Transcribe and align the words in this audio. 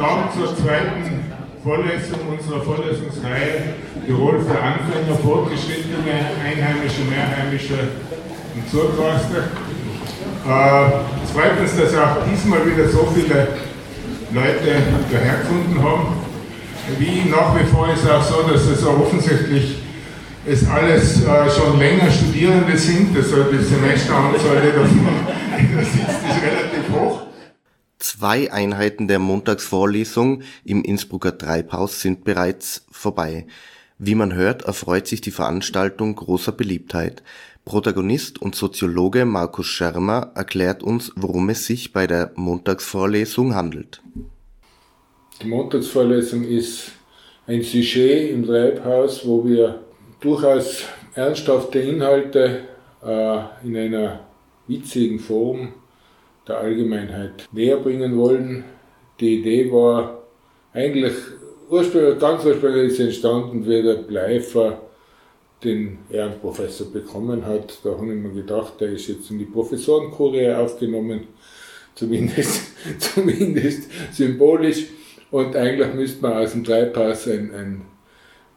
guten 0.00 0.28
zur 0.36 0.56
zweiten 0.56 1.24
Vorlesung 1.62 2.20
unserer 2.30 2.60
Vorlesungsreihe 2.60 3.74
Tirol 4.06 4.40
für 4.40 4.60
Anfänger, 4.60 5.16
Fortgeschrittene, 5.22 6.36
Einheimische, 6.44 7.02
Mehrheimische 7.08 7.78
und 8.54 8.70
Zurquaster. 8.70 9.50
Äh, 10.46 11.24
es 11.24 11.34
dass 11.76 11.96
auch 11.96 12.18
diesmal 12.30 12.64
wieder 12.66 12.88
so 12.88 13.08
viele 13.14 13.48
Leute 14.32 14.82
dahergefunden 15.10 15.82
haben. 15.82 16.06
Wie 16.98 17.28
nach 17.28 17.58
wie 17.58 17.66
vor 17.66 17.88
ist 17.92 18.04
es 18.04 18.10
auch 18.10 18.22
so, 18.22 18.42
dass 18.48 18.66
es 18.66 18.86
offensichtlich 18.86 19.78
es 20.46 20.68
alles 20.68 21.24
äh, 21.24 21.50
schon 21.50 21.78
länger 21.80 22.08
Studierende 22.08 22.76
sind, 22.76 23.16
also 23.16 23.44
die 23.50 23.64
Semesteranzahl, 23.64 24.62
die 24.62 24.76
da 24.76 25.82
sitzt. 25.82 26.25
Zwei 28.18 28.50
Einheiten 28.50 29.08
der 29.08 29.18
Montagsvorlesung 29.18 30.40
im 30.64 30.82
Innsbrucker 30.82 31.36
Treibhaus 31.36 32.00
sind 32.00 32.24
bereits 32.24 32.86
vorbei. 32.90 33.46
Wie 33.98 34.14
man 34.14 34.32
hört, 34.32 34.62
erfreut 34.62 35.06
sich 35.06 35.20
die 35.20 35.30
Veranstaltung 35.30 36.14
großer 36.14 36.52
Beliebtheit. 36.52 37.22
Protagonist 37.66 38.40
und 38.40 38.54
Soziologe 38.54 39.26
Markus 39.26 39.66
Schermer 39.66 40.32
erklärt 40.34 40.82
uns, 40.82 41.12
worum 41.14 41.50
es 41.50 41.66
sich 41.66 41.92
bei 41.92 42.06
der 42.06 42.32
Montagsvorlesung 42.36 43.54
handelt. 43.54 44.00
Die 45.42 45.48
Montagsvorlesung 45.48 46.42
ist 46.44 46.92
ein 47.46 47.62
Sujet 47.62 48.30
im 48.30 48.46
Treibhaus, 48.46 49.26
wo 49.26 49.44
wir 49.44 49.82
durchaus 50.20 50.84
ernsthafte 51.14 51.80
Inhalte 51.80 52.60
äh, 53.04 53.38
in 53.62 53.76
einer 53.76 54.20
witzigen 54.66 55.18
Form 55.18 55.74
der 56.46 56.58
Allgemeinheit 56.58 57.48
näher 57.52 57.78
bringen 57.78 58.16
wollen. 58.16 58.64
Die 59.20 59.40
Idee 59.40 59.70
war 59.72 60.22
eigentlich 60.72 61.14
ursprünglich, 61.68 62.18
ganz 62.18 62.44
ursprünglich 62.44 62.92
ist 62.92 63.00
entstanden, 63.00 63.66
wie 63.66 63.82
der 63.82 63.94
Bleifer 63.94 64.82
den 65.64 65.98
Ehrenprofessor 66.10 66.92
bekommen 66.92 67.44
hat. 67.44 67.78
Da 67.82 67.90
habe 67.90 68.14
ich 68.14 68.20
mir 68.20 68.32
gedacht, 68.32 68.80
der 68.80 68.90
ist 68.90 69.08
jetzt 69.08 69.30
in 69.30 69.38
die 69.38 69.46
Professorenkurie 69.46 70.52
aufgenommen, 70.52 71.28
zumindest, 71.94 72.62
zumindest 72.98 73.90
symbolisch. 74.12 74.86
Und 75.30 75.56
eigentlich 75.56 75.92
müsste 75.94 76.22
man 76.22 76.34
aus 76.34 76.52
dem 76.52 76.62
Dreipass 76.62 77.26
ein, 77.26 77.52
ein, 77.54 77.82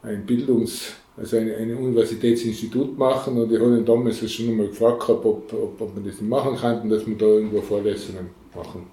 ein 0.04 0.26
Bildungs- 0.26 0.99
also 1.20 1.38
ein, 1.38 1.54
ein 1.54 1.76
Universitätsinstitut 1.76 2.98
machen 2.98 3.38
und 3.38 3.52
ich 3.52 3.60
habe 3.60 3.78
ihn 3.78 3.86
damals 3.86 4.32
schon 4.32 4.50
einmal 4.50 4.68
gefragt 4.68 5.02
gehabt, 5.02 5.26
ob, 5.26 5.54
ob, 5.54 5.82
ob 5.82 5.96
man 5.96 6.06
das 6.06 6.16
nicht 6.16 6.30
machen 6.30 6.56
kann, 6.56 6.90
dass 6.90 7.06
wir 7.06 7.16
da 7.18 7.26
irgendwo 7.26 7.62
Vorlesungen 7.62 8.30
machen 8.56 8.88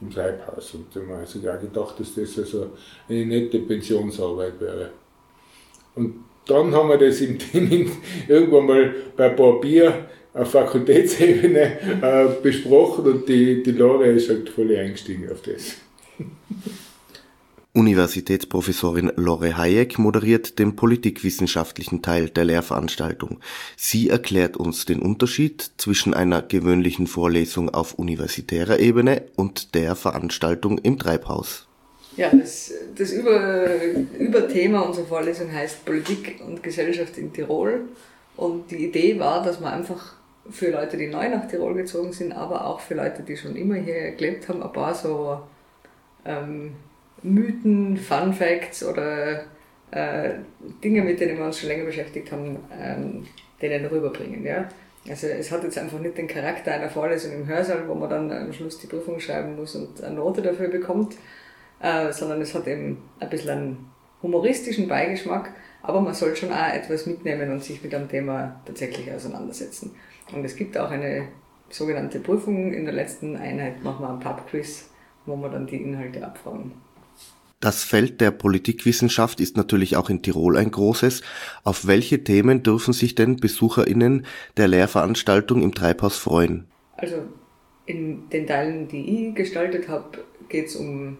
im 0.00 0.10
Treibhaus. 0.10 0.74
Und 0.74 0.86
da 0.94 1.00
habe 1.00 1.24
ich 1.24 1.30
sogar 1.30 1.56
gedacht, 1.56 1.98
dass 1.98 2.14
das 2.14 2.38
also 2.38 2.66
eine 3.08 3.26
nette 3.26 3.60
Pensionsarbeit 3.60 4.60
wäre. 4.60 4.90
Und 5.94 6.24
dann 6.46 6.74
haben 6.74 6.90
wir 6.90 6.98
das 6.98 7.20
im 7.20 7.38
Team 7.38 7.90
irgendwann 8.28 8.66
mal 8.66 8.94
bei 9.16 9.30
ein 9.30 9.94
auf 10.34 10.50
Fakultätsebene 10.50 12.02
äh, 12.02 12.28
besprochen 12.42 13.06
und 13.06 13.28
die, 13.28 13.62
die 13.62 13.72
Lore 13.72 14.06
ist 14.06 14.28
halt 14.28 14.48
voll 14.50 14.76
eingestiegen 14.76 15.28
auf 15.32 15.40
das. 15.42 15.76
Universitätsprofessorin 17.78 19.12
Lore 19.14 19.56
Hayek 19.56 20.00
moderiert 20.00 20.58
den 20.58 20.74
politikwissenschaftlichen 20.74 22.02
Teil 22.02 22.28
der 22.28 22.44
Lehrveranstaltung. 22.44 23.38
Sie 23.76 24.10
erklärt 24.10 24.56
uns 24.56 24.84
den 24.84 25.00
Unterschied 25.00 25.70
zwischen 25.76 26.12
einer 26.12 26.42
gewöhnlichen 26.42 27.06
Vorlesung 27.06 27.70
auf 27.70 27.94
universitärer 27.94 28.80
Ebene 28.80 29.22
und 29.36 29.76
der 29.76 29.94
Veranstaltung 29.94 30.78
im 30.78 30.98
Treibhaus. 30.98 31.68
Ja, 32.16 32.30
das, 32.34 32.72
das 32.96 33.12
Über, 33.12 33.68
Überthema 34.18 34.80
unserer 34.80 35.06
Vorlesung 35.06 35.52
heißt 35.52 35.84
Politik 35.84 36.40
und 36.44 36.64
Gesellschaft 36.64 37.16
in 37.16 37.32
Tirol. 37.32 37.82
Und 38.36 38.72
die 38.72 38.88
Idee 38.88 39.20
war, 39.20 39.44
dass 39.44 39.60
man 39.60 39.74
einfach 39.74 40.14
für 40.50 40.72
Leute, 40.72 40.96
die 40.96 41.06
neu 41.06 41.28
nach 41.28 41.46
Tirol 41.46 41.74
gezogen 41.74 42.12
sind, 42.12 42.32
aber 42.32 42.66
auch 42.66 42.80
für 42.80 42.94
Leute, 42.94 43.22
die 43.22 43.36
schon 43.36 43.54
immer 43.54 43.76
hier 43.76 44.10
gelebt 44.16 44.48
haben, 44.48 44.64
ein 44.64 44.72
paar 44.72 44.96
so 44.96 45.42
ähm, 46.24 46.72
Mythen, 47.22 47.96
Fun 47.96 48.32
Facts 48.32 48.84
oder 48.84 49.44
äh, 49.90 50.30
Dinge, 50.82 51.02
mit 51.02 51.20
denen 51.20 51.38
wir 51.38 51.44
uns 51.44 51.58
schon 51.58 51.68
länger 51.68 51.84
beschäftigt 51.84 52.30
haben, 52.32 52.58
ähm, 52.78 53.26
denen 53.60 53.86
rüberbringen. 53.86 54.44
Ja? 54.44 54.68
Also 55.08 55.26
es 55.26 55.50
hat 55.50 55.62
jetzt 55.62 55.78
einfach 55.78 55.98
nicht 55.98 56.18
den 56.18 56.26
Charakter 56.26 56.72
einer 56.72 56.90
Vorlesung 56.90 57.32
im 57.32 57.46
Hörsaal, 57.46 57.88
wo 57.88 57.94
man 57.94 58.10
dann 58.10 58.30
am 58.30 58.52
Schluss 58.52 58.78
die 58.78 58.86
Prüfung 58.86 59.18
schreiben 59.20 59.56
muss 59.56 59.74
und 59.74 60.02
eine 60.02 60.16
Note 60.16 60.42
dafür 60.42 60.68
bekommt, 60.68 61.16
äh, 61.80 62.12
sondern 62.12 62.40
es 62.40 62.54
hat 62.54 62.66
eben 62.66 62.98
ein 63.20 63.30
bisschen 63.30 63.50
einen 63.50 63.90
humoristischen 64.22 64.88
Beigeschmack, 64.88 65.52
aber 65.82 66.00
man 66.00 66.12
soll 66.12 66.34
schon 66.36 66.52
auch 66.52 66.72
etwas 66.72 67.06
mitnehmen 67.06 67.50
und 67.50 67.62
sich 67.62 67.82
mit 67.82 67.94
einem 67.94 68.08
Thema 68.08 68.60
tatsächlich 68.66 69.10
auseinandersetzen. 69.12 69.94
Und 70.32 70.44
es 70.44 70.56
gibt 70.56 70.76
auch 70.76 70.90
eine 70.90 71.28
sogenannte 71.70 72.18
Prüfung. 72.20 72.72
In 72.72 72.84
der 72.84 72.94
letzten 72.94 73.36
Einheit 73.36 73.82
machen 73.82 74.04
wir 74.04 74.10
ein 74.10 74.20
Pub-Quiz, 74.20 74.90
wo 75.24 75.36
wir 75.36 75.48
dann 75.48 75.66
die 75.66 75.76
Inhalte 75.76 76.24
abfragen. 76.24 76.72
Das 77.60 77.82
Feld 77.82 78.20
der 78.20 78.30
Politikwissenschaft 78.30 79.40
ist 79.40 79.56
natürlich 79.56 79.96
auch 79.96 80.10
in 80.10 80.22
Tirol 80.22 80.56
ein 80.56 80.70
großes. 80.70 81.22
Auf 81.64 81.88
welche 81.88 82.22
Themen 82.22 82.62
dürfen 82.62 82.92
sich 82.92 83.16
denn 83.16 83.36
BesucherInnen 83.36 84.26
der 84.56 84.68
Lehrveranstaltung 84.68 85.62
im 85.62 85.74
Treibhaus 85.74 86.18
freuen? 86.18 86.68
Also 86.96 87.16
in 87.86 88.28
den 88.30 88.46
Teilen, 88.46 88.86
die 88.86 89.28
ich 89.28 89.34
gestaltet 89.34 89.88
habe, 89.88 90.24
geht 90.48 90.66
es 90.66 90.76
um 90.76 91.18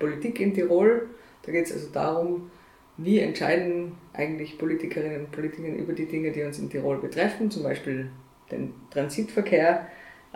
Politik 0.00 0.40
in 0.40 0.52
Tirol. 0.52 1.10
Da 1.44 1.52
geht 1.52 1.66
es 1.66 1.72
also 1.72 1.90
darum, 1.92 2.50
wie 2.96 3.20
entscheiden 3.20 3.92
eigentlich 4.14 4.58
Politikerinnen 4.58 5.26
und 5.26 5.30
Politiker 5.30 5.68
über 5.68 5.92
die 5.92 6.06
Dinge, 6.06 6.32
die 6.32 6.42
uns 6.42 6.58
in 6.58 6.70
Tirol 6.70 6.98
betreffen, 6.98 7.52
zum 7.52 7.62
Beispiel 7.62 8.10
den 8.50 8.74
Transitverkehr, 8.90 9.86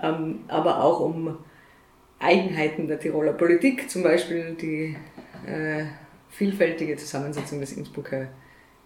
ähm, 0.00 0.44
aber 0.46 0.84
auch 0.84 1.00
um 1.00 1.38
Eigenheiten 2.18 2.88
der 2.88 2.98
Tiroler 2.98 3.32
Politik, 3.32 3.90
zum 3.90 4.02
Beispiel 4.02 4.56
die 4.60 4.96
äh, 5.46 5.86
vielfältige 6.28 6.96
Zusammensetzung 6.96 7.60
des 7.60 7.72
Innsbrucker 7.72 8.28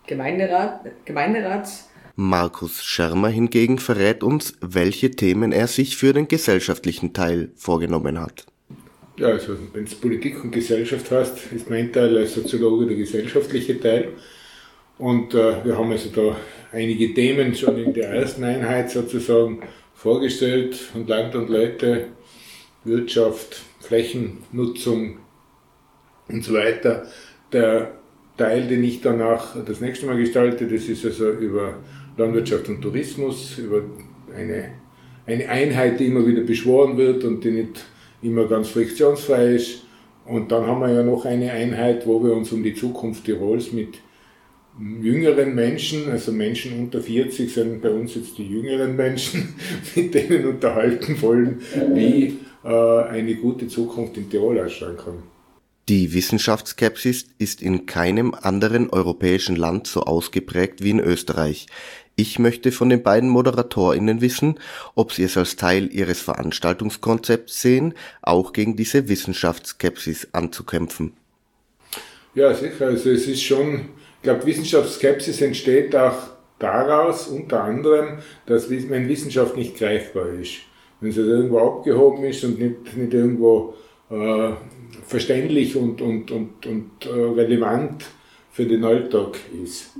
Gemeinderat, 0.06 0.80
Gemeinderats. 1.04 1.88
Markus 2.16 2.82
Schermer 2.84 3.28
hingegen 3.28 3.78
verrät 3.78 4.22
uns, 4.22 4.54
welche 4.60 5.10
Themen 5.10 5.52
er 5.52 5.66
sich 5.66 5.96
für 5.96 6.12
den 6.12 6.28
gesellschaftlichen 6.28 7.12
Teil 7.12 7.50
vorgenommen 7.56 8.20
hat. 8.20 8.46
Ja, 9.16 9.28
also 9.28 9.56
wenn 9.72 9.84
es 9.84 9.94
Politik 9.94 10.42
und 10.42 10.50
Gesellschaft 10.50 11.10
heißt, 11.10 11.52
ist 11.52 11.70
mein 11.70 11.92
Teil 11.92 12.16
als 12.16 12.34
Soziologe 12.34 12.86
der 12.86 12.96
gesellschaftliche 12.96 13.78
Teil. 13.78 14.08
Und 14.98 15.34
äh, 15.34 15.64
wir 15.64 15.78
haben 15.78 15.90
also 15.90 16.10
da 16.10 16.36
einige 16.72 17.14
Themen 17.14 17.54
schon 17.54 17.78
in 17.78 17.94
der 17.94 18.10
ersten 18.10 18.44
Einheit 18.44 18.90
sozusagen 18.90 19.60
vorgestellt 19.94 20.74
von 20.74 21.06
Land 21.06 21.34
und 21.34 21.48
Leute, 21.48 22.08
Wirtschaft, 22.84 23.62
Flächennutzung, 23.80 25.18
und 26.32 26.44
so 26.44 26.54
weiter. 26.54 27.06
Der 27.52 27.92
Teil, 28.36 28.68
den 28.68 28.84
ich 28.84 29.00
danach 29.00 29.56
das 29.64 29.80
nächste 29.80 30.06
Mal 30.06 30.16
gestalte, 30.16 30.66
das 30.66 30.84
ist 30.84 31.04
also 31.04 31.30
über 31.30 31.74
Landwirtschaft 32.16 32.68
und 32.68 32.80
Tourismus, 32.80 33.58
über 33.58 33.82
eine, 34.34 34.70
eine 35.26 35.48
Einheit, 35.48 36.00
die 36.00 36.06
immer 36.06 36.26
wieder 36.26 36.42
beschworen 36.42 36.96
wird 36.96 37.24
und 37.24 37.44
die 37.44 37.50
nicht 37.50 37.84
immer 38.22 38.46
ganz 38.46 38.68
friktionsfrei 38.68 39.54
ist. 39.54 39.82
Und 40.24 40.52
dann 40.52 40.66
haben 40.66 40.80
wir 40.80 40.90
ja 40.90 41.02
noch 41.02 41.24
eine 41.24 41.50
Einheit, 41.50 42.06
wo 42.06 42.22
wir 42.22 42.32
uns 42.32 42.52
um 42.52 42.62
die 42.62 42.74
Zukunft 42.74 43.24
Tirols 43.24 43.72
mit 43.72 43.98
jüngeren 44.78 45.54
Menschen, 45.54 46.10
also 46.10 46.32
Menschen 46.32 46.78
unter 46.78 47.00
40 47.00 47.52
sind 47.52 47.82
bei 47.82 47.90
uns 47.90 48.14
jetzt 48.14 48.38
die 48.38 48.46
jüngeren 48.46 48.96
Menschen, 48.96 49.54
mit 49.96 50.14
denen 50.14 50.46
unterhalten 50.46 51.20
wollen, 51.20 51.60
wie 51.94 52.38
äh, 52.64 52.68
eine 52.68 53.34
gute 53.34 53.68
Zukunft 53.68 54.16
in 54.16 54.30
Tirol 54.30 54.60
ausschauen 54.60 54.96
kann. 54.96 55.22
Die 55.90 56.14
Wissenschaftsskepsis 56.14 57.26
ist 57.38 57.60
in 57.60 57.84
keinem 57.84 58.32
anderen 58.32 58.90
europäischen 58.90 59.56
Land 59.56 59.88
so 59.88 60.02
ausgeprägt 60.02 60.84
wie 60.84 60.90
in 60.90 61.00
Österreich. 61.00 61.66
Ich 62.14 62.38
möchte 62.38 62.70
von 62.70 62.90
den 62.90 63.02
beiden 63.02 63.28
ModeratorInnen 63.28 64.20
wissen, 64.20 64.60
ob 64.94 65.10
sie 65.10 65.24
es 65.24 65.36
als 65.36 65.56
Teil 65.56 65.92
ihres 65.92 66.20
Veranstaltungskonzepts 66.20 67.60
sehen, 67.60 67.94
auch 68.22 68.52
gegen 68.52 68.76
diese 68.76 69.08
Wissenschaftsskepsis 69.08 70.28
anzukämpfen. 70.30 71.14
Ja, 72.36 72.54
sicher. 72.54 72.86
Also 72.86 73.10
es 73.10 73.26
ist 73.26 73.42
schon, 73.42 73.86
ich 74.18 74.22
glaube, 74.22 74.46
Wissenschaftsskepsis 74.46 75.40
entsteht 75.40 75.96
auch 75.96 76.18
daraus, 76.60 77.26
unter 77.26 77.64
anderem, 77.64 78.18
dass 78.46 78.70
wenn 78.70 79.08
Wissenschaft 79.08 79.56
nicht 79.56 79.76
greifbar 79.76 80.28
ist. 80.40 80.52
Wenn 81.00 81.10
sie 81.10 81.22
irgendwo 81.22 81.58
abgehoben 81.58 82.22
ist 82.26 82.44
und 82.44 82.60
nicht, 82.60 82.96
nicht 82.96 83.12
irgendwo 83.12 83.74
äh, 84.10 84.50
verständlich 85.06 85.76
und, 85.76 86.00
und, 86.00 86.30
und, 86.30 86.66
und 86.66 86.90
äh, 87.06 87.08
relevant 87.08 88.04
für 88.50 88.66
den 88.66 88.84
Alltag 88.84 89.38
ist. 89.62 89.92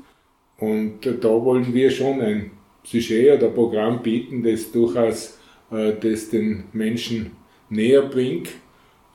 Und 0.58 1.00
da 1.02 1.28
wollen 1.28 1.72
wir 1.72 1.90
schon 1.90 2.20
ein 2.20 2.50
Sujet 2.84 3.38
oder 3.38 3.50
Programm 3.50 4.02
bieten, 4.02 4.42
das 4.42 4.70
durchaus 4.72 5.38
äh, 5.70 5.92
das 6.00 6.28
den 6.30 6.64
Menschen 6.72 7.32
näher 7.68 8.02
bringt 8.02 8.50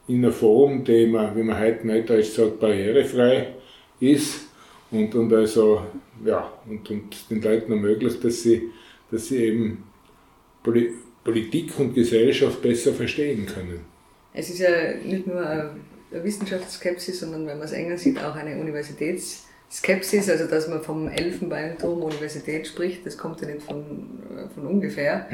in 0.07 0.23
einer 0.23 0.31
Form, 0.31 0.83
die 0.83 1.07
man, 1.07 1.35
wie 1.35 1.43
man 1.43 1.59
heute 1.59 1.85
neudeutsch 1.85 2.29
sagt, 2.29 2.59
barrierefrei 2.59 3.55
ist 3.99 4.47
und, 4.91 5.13
und 5.15 5.33
also, 5.33 5.81
ja, 6.23 6.51
und, 6.67 6.89
und 6.89 7.29
den 7.29 7.41
Leuten 7.41 7.71
ermöglicht, 7.71 8.23
dass 8.23 8.43
sie, 8.43 8.69
dass 9.11 9.27
sie 9.27 9.45
eben 9.45 9.83
Politik 11.23 11.79
und 11.79 11.93
Gesellschaft 11.93 12.61
besser 12.61 12.93
verstehen 12.93 13.45
können. 13.45 13.94
Es 14.35 14.49
ist 14.49 14.59
ja 14.59 14.69
nicht 15.03 15.27
nur 15.27 15.47
eine 15.47 16.23
Wissenschaftsskepsis, 16.23 17.21
sondern 17.21 17.47
wenn 17.47 17.57
man 17.57 17.65
es 17.65 17.71
enger 17.71 17.97
sieht, 17.97 18.21
auch 18.21 18.35
eine 18.35 18.59
Universitätsskepsis, 18.59 20.29
also 20.29 20.47
dass 20.47 20.67
man 20.67 20.81
vom 20.83 21.07
Elfenbeinturm 21.07 22.03
Universität 22.03 22.67
spricht, 22.67 23.05
das 23.05 23.17
kommt 23.17 23.41
ja 23.41 23.47
nicht 23.47 23.63
von, 23.63 24.19
von 24.53 24.67
ungefähr. 24.67 25.27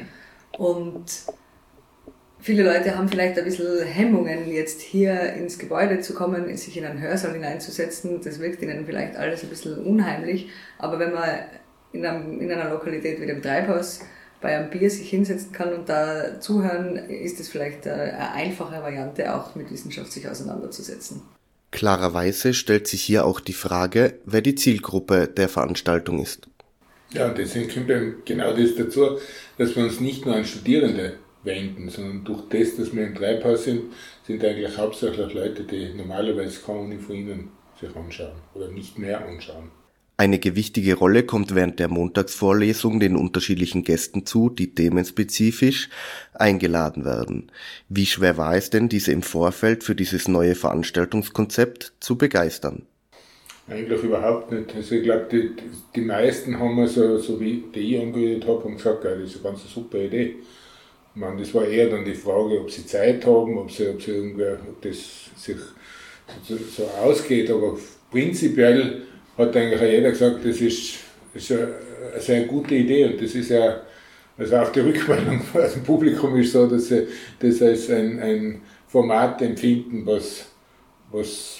Und 0.58 1.06
viele 2.40 2.64
Leute 2.64 2.96
haben 2.96 3.10
vielleicht 3.10 3.40
ein 3.40 3.46
bisschen 3.46 3.84
Hemmungen, 3.86 4.52
jetzt 4.52 4.82
hier 4.82 5.34
ins 5.34 5.58
Gebäude 5.58 6.02
zu 6.02 6.14
kommen, 6.14 6.56
sich 6.56 6.78
in 6.78 6.86
einen 6.86 7.02
Hörsaal 7.02 7.34
hineinzusetzen. 7.34 8.22
Das 8.24 8.40
wirkt 8.40 8.62
ihnen 8.62 8.86
vielleicht 8.86 9.16
alles 9.16 9.44
ein 9.44 9.50
bisschen 9.50 9.84
unheimlich. 9.84 10.50
Aber 10.78 11.00
wenn 11.00 11.14
man 11.14 11.28
in, 11.92 12.06
einem, 12.06 12.40
in 12.40 12.52
einer 12.52 12.70
Lokalität 12.70 13.20
wie 13.20 13.26
dem 13.26 13.42
Treibhaus 13.42 14.02
bei 14.42 14.58
einem 14.58 14.70
Bier 14.70 14.90
sich 14.90 15.10
hinsetzen 15.10 15.52
kann 15.52 15.72
und 15.74 15.88
da 15.88 16.40
zuhören, 16.40 16.96
ist 16.96 17.40
es 17.40 17.48
vielleicht 17.48 17.88
eine 17.88 18.34
einfache 18.34 18.82
Variante, 18.82 19.34
auch 19.34 19.56
mit 19.56 19.72
Wissenschaft 19.72 20.12
sich 20.12 20.28
auseinanderzusetzen. 20.28 21.22
Klarerweise 21.70 22.54
stellt 22.54 22.88
sich 22.88 23.02
hier 23.02 23.26
auch 23.26 23.40
die 23.40 23.54
Frage, 23.54 24.16
wer 24.26 24.42
die 24.42 24.56
Zielgruppe 24.56 25.28
der 25.28 25.48
Veranstaltung 25.48 26.22
ist. 26.22 26.48
Ja, 27.14 27.30
deswegen 27.30 27.70
kommt 27.70 28.26
genau 28.26 28.56
das 28.56 28.76
dazu, 28.76 29.20
dass 29.58 29.76
wir 29.76 29.84
uns 29.84 30.00
nicht 30.00 30.26
nur 30.26 30.36
an 30.36 30.46
Studierende 30.46 31.18
wenden, 31.44 31.90
sondern 31.90 32.24
durch 32.24 32.42
das, 32.50 32.76
dass 32.78 32.96
wir 32.96 33.06
im 33.06 33.16
Treibhaus 33.16 33.66
sind, 33.66 33.94
sind 34.26 34.44
eigentlich 34.44 34.78
hauptsächlich 34.78 35.34
Leute, 35.34 35.64
die 35.64 35.94
normalerweise 35.94 36.60
kaum 36.62 36.86
Uni 36.86 36.98
von 36.98 37.16
ihnen 37.16 37.52
sich 37.80 37.96
anschauen 37.96 38.36
oder 38.54 38.70
nicht 38.70 38.98
mehr 38.98 39.26
anschauen. 39.26 39.72
Eine 40.22 40.38
gewichtige 40.38 40.94
Rolle 40.94 41.24
kommt 41.24 41.56
während 41.56 41.80
der 41.80 41.88
Montagsvorlesung 41.88 43.00
den 43.00 43.16
unterschiedlichen 43.16 43.84
Gästen 43.84 44.24
zu, 44.24 44.52
die 44.52 44.76
themenspezifisch 44.76 45.90
eingeladen 46.36 47.06
werden. 47.06 47.52
Wie 47.90 48.06
schwer 48.06 48.38
war 48.38 48.56
es 48.56 48.70
denn, 48.70 48.88
diese 48.88 49.14
im 49.14 49.24
Vorfeld 49.24 49.84
für 49.84 49.96
dieses 49.96 50.28
neue 50.28 50.54
Veranstaltungskonzept 50.54 51.94
zu 52.00 52.20
begeistern? 52.20 52.84
Eigentlich 53.68 54.04
überhaupt 54.04 54.52
nicht. 54.52 54.76
Also 54.76 54.94
ich 54.94 55.02
glaube, 55.02 55.26
die, 55.32 55.54
die 55.96 56.02
meisten 56.02 56.60
haben 56.60 56.78
also, 56.78 57.18
so 57.18 57.40
wie 57.40 57.64
die 57.74 57.96
ich 57.96 58.00
angehört 58.00 58.46
habe, 58.46 58.64
haben 58.64 58.78
gesagt, 58.78 59.04
das 59.04 59.24
ist 59.24 59.38
eine 59.38 59.44
ganz 59.44 59.74
super 59.74 59.98
Idee. 59.98 60.36
Ich 61.16 61.20
meine, 61.20 61.40
das 61.42 61.52
war 61.56 61.66
eher 61.66 61.90
dann 61.90 62.06
die 62.06 62.14
Frage, 62.14 62.62
ob 62.62 62.70
sie 62.70 62.86
Zeit 62.86 63.26
haben, 63.26 63.58
ob 63.58 63.72
sie, 63.72 63.88
ob 63.88 64.00
sie 64.00 64.12
irgendwer, 64.12 64.60
ob 64.70 64.84
das 64.84 64.98
sich 65.36 65.58
so, 66.48 66.56
so 66.58 66.84
ausgeht, 67.04 67.50
aber 67.50 67.76
prinzipiell 68.12 69.08
hat 69.38 69.56
eigentlich 69.56 69.82
jeder 69.82 70.12
gesagt, 70.12 70.46
das 70.46 70.62
ist, 70.62 71.00
ist 71.34 71.52
eine, 71.52 71.74
eine 72.14 72.22
sehr 72.22 72.44
gute 72.46 72.76
Idee 72.76 73.06
und 73.06 73.22
das 73.22 73.36
ist 73.36 73.50
ja, 73.50 73.82
also 74.38 74.58
auch 74.58 74.72
die 74.72 74.80
Rückmeldung 74.82 75.42
aus 75.54 75.74
dem 75.74 75.84
Publikum 75.84 76.36
ist 76.38 76.52
so, 76.52 76.68
dass 76.68 76.88
sie 76.88 77.08
das 77.40 77.62
als 77.62 77.90
ein, 77.90 78.20
ein 78.20 78.62
Format 78.88 79.42
empfinden, 79.42 80.06
was, 80.06 80.46
was 81.12 81.60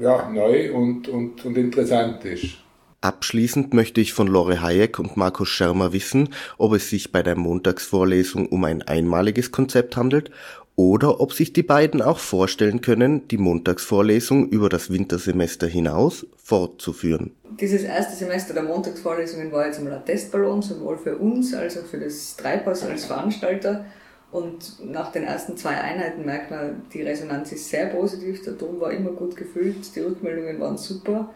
ja, 0.00 0.28
neu 0.30 0.72
und, 0.72 1.08
und, 1.08 1.44
und 1.44 1.56
interessant 1.56 2.24
ist. 2.24 2.58
Abschließend 3.00 3.74
möchte 3.74 4.00
ich 4.00 4.12
von 4.12 4.26
Lore 4.26 4.60
Hayek 4.60 4.98
und 4.98 5.16
Markus 5.16 5.48
Schermer 5.48 5.92
wissen, 5.92 6.30
ob 6.58 6.72
es 6.74 6.90
sich 6.90 7.12
bei 7.12 7.22
der 7.22 7.36
Montagsvorlesung 7.36 8.48
um 8.48 8.64
ein 8.64 8.82
einmaliges 8.82 9.52
Konzept 9.52 9.96
handelt 9.96 10.32
oder 10.78 11.20
ob 11.20 11.32
sich 11.32 11.52
die 11.52 11.64
beiden 11.64 12.00
auch 12.00 12.20
vorstellen 12.20 12.80
können, 12.80 13.26
die 13.26 13.36
Montagsvorlesung 13.36 14.48
über 14.48 14.68
das 14.68 14.92
Wintersemester 14.92 15.66
hinaus 15.66 16.24
fortzuführen. 16.36 17.32
Dieses 17.58 17.82
erste 17.82 18.14
Semester 18.14 18.54
der 18.54 18.62
Montagsvorlesungen 18.62 19.50
war 19.50 19.66
jetzt 19.66 19.80
einmal 19.80 19.94
ein 19.94 20.04
Testballon, 20.04 20.62
sowohl 20.62 20.96
für 20.96 21.18
uns 21.18 21.52
als 21.52 21.76
auch 21.76 21.84
für 21.84 21.98
das 21.98 22.36
Treibhaus 22.36 22.84
als 22.84 23.06
Veranstalter. 23.06 23.86
Und 24.30 24.76
nach 24.84 25.10
den 25.10 25.24
ersten 25.24 25.56
zwei 25.56 25.74
Einheiten 25.74 26.24
merkt 26.24 26.52
man, 26.52 26.82
die 26.94 27.02
Resonanz 27.02 27.50
ist 27.50 27.68
sehr 27.68 27.86
positiv, 27.86 28.44
der 28.44 28.56
Ton 28.56 28.80
war 28.80 28.92
immer 28.92 29.10
gut 29.10 29.34
gefüllt, 29.34 29.96
die 29.96 30.00
Rückmeldungen 30.00 30.60
waren 30.60 30.78
super. 30.78 31.34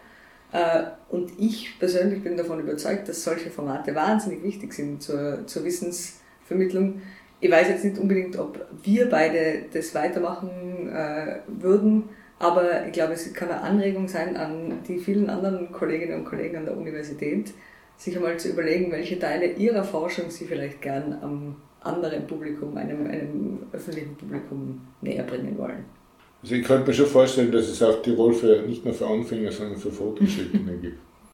Äh, 0.53 0.83
und 1.09 1.33
ich 1.37 1.77
persönlich 1.79 2.23
bin 2.23 2.37
davon 2.37 2.61
überzeugt, 2.61 3.09
dass 3.09 3.25
solche 3.25 3.49
Formate 3.49 3.93
wahnsinnig 3.93 4.41
wichtig 4.41 4.71
sind 4.73 5.03
zur, 5.03 5.45
zur 5.47 5.65
Wissensvermittlung 5.65 7.01
ich 7.43 7.51
weiß 7.51 7.67
jetzt 7.67 7.83
nicht 7.83 7.97
unbedingt, 7.97 8.39
ob 8.39 8.65
wir 8.83 9.09
beide 9.09 9.65
das 9.73 9.93
weitermachen 9.93 10.89
äh, 10.89 11.39
würden, 11.47 12.05
aber 12.39 12.85
ich 12.87 12.93
glaube, 12.93 13.13
es 13.13 13.33
kann 13.33 13.49
eine 13.49 13.61
Anregung 13.61 14.07
sein 14.07 14.37
an 14.37 14.79
die 14.87 14.97
vielen 14.97 15.29
anderen 15.29 15.69
Kolleginnen 15.73 16.19
und 16.19 16.25
Kollegen 16.25 16.55
an 16.55 16.65
der 16.65 16.77
Universität, 16.77 17.51
sich 17.97 18.15
einmal 18.15 18.37
zu 18.37 18.47
überlegen, 18.47 18.93
welche 18.93 19.19
Teile 19.19 19.51
ihrer 19.51 19.83
Forschung 19.83 20.29
sie 20.29 20.45
vielleicht 20.45 20.81
gern 20.81 21.17
am 21.21 21.57
anderen 21.81 22.25
Publikum, 22.27 22.77
einem, 22.77 23.07
einem 23.07 23.59
öffentlichen 23.73 24.15
Publikum 24.15 24.79
näher 25.01 25.23
bringen 25.23 25.57
wollen. 25.57 25.83
Also 26.41 26.55
ich 26.55 26.65
könnte 26.65 26.87
mir 26.87 26.93
schon 26.93 27.07
vorstellen, 27.07 27.51
dass 27.51 27.67
es 27.67 27.83
auch 27.83 28.01
Tirol 28.01 28.33
für, 28.33 28.61
nicht 28.61 28.85
nur 28.85 28.93
für 28.93 29.07
Anfänger, 29.07 29.51
sondern 29.51 29.77
für 29.77 29.91
Fortgeschrittene 29.91 30.77
gibt. 30.81 30.97